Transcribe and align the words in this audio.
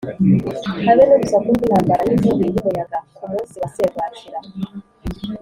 habe 0.87 1.01
n’urusaku 1.05 1.47
rw’intambara 1.55 2.01
n’inkubi 2.07 2.43
y’umuyaga 2.53 2.97
ku 3.15 3.23
munsi 3.31 3.55
wa 3.61 3.69
serwakira 3.75 4.39